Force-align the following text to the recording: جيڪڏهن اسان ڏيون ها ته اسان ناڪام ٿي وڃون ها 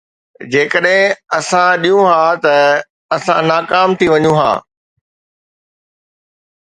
جيڪڏهن 0.51 1.15
اسان 1.37 1.69
ڏيون 1.83 2.05
ها 2.11 2.23
ته 2.43 2.53
اسان 3.15 3.39
ناڪام 3.51 3.89
ٿي 3.99 4.05
وڃون 4.11 4.35
ها 4.39 4.51